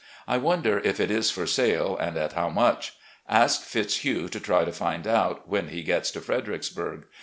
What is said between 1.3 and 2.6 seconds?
sale and at how